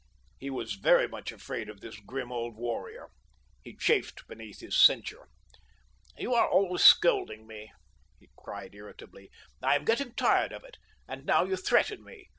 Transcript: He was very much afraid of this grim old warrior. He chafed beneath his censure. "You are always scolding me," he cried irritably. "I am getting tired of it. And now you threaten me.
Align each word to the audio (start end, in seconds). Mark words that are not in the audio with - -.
He 0.39 0.49
was 0.49 0.77
very 0.81 1.07
much 1.07 1.31
afraid 1.31 1.69
of 1.69 1.79
this 1.79 1.99
grim 1.99 2.31
old 2.31 2.55
warrior. 2.57 3.09
He 3.61 3.75
chafed 3.77 4.27
beneath 4.27 4.59
his 4.59 4.75
censure. 4.75 5.27
"You 6.17 6.33
are 6.33 6.49
always 6.49 6.83
scolding 6.83 7.45
me," 7.45 7.71
he 8.19 8.29
cried 8.35 8.73
irritably. 8.73 9.29
"I 9.61 9.75
am 9.75 9.85
getting 9.85 10.15
tired 10.15 10.53
of 10.53 10.63
it. 10.63 10.77
And 11.07 11.23
now 11.27 11.43
you 11.43 11.55
threaten 11.55 12.03
me. 12.03 12.29